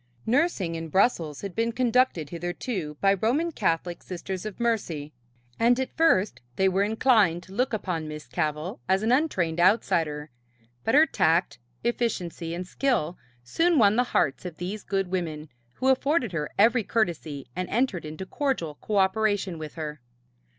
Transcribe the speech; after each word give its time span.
Nursing 0.25 0.73
in 0.73 0.89
Brussels 0.89 1.41
had 1.41 1.53
been 1.55 1.71
conducted 1.71 2.31
hitherto 2.31 2.97
by 3.01 3.13
Roman 3.13 3.51
Catholic 3.51 4.01
Sisters 4.01 4.47
of 4.47 4.59
Mercy, 4.59 5.13
and 5.59 5.79
at 5.79 5.95
first 5.95 6.41
they 6.55 6.67
were 6.67 6.81
inclined 6.81 7.43
to 7.43 7.53
look 7.53 7.71
upon 7.71 8.07
Miss 8.07 8.25
Cavell 8.25 8.79
as 8.89 9.03
an 9.03 9.11
untrained 9.11 9.59
outsider, 9.59 10.31
but 10.83 10.95
her 10.95 11.05
tact, 11.05 11.59
efficiency 11.83 12.55
and 12.55 12.65
skill 12.65 13.15
soon 13.43 13.77
won 13.77 13.95
the 13.95 14.05
hearts 14.05 14.43
of 14.43 14.57
these 14.57 14.81
good 14.81 15.09
women, 15.09 15.49
who 15.75 15.89
afforded 15.89 16.31
her 16.31 16.49
every 16.57 16.83
courtesy 16.83 17.45
and 17.55 17.69
entered 17.69 18.03
into 18.03 18.25
cordial 18.25 18.73
cooperation 18.81 19.59
with 19.59 19.75
her. 19.75 20.01